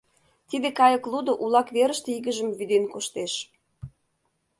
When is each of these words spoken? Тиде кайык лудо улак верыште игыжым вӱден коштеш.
Тиде 0.49 0.69
кайык 0.79 1.03
лудо 1.11 1.31
улак 1.43 1.67
верыште 1.75 2.09
игыжым 2.17 2.49
вӱден 2.57 2.83
коштеш. 2.93 3.33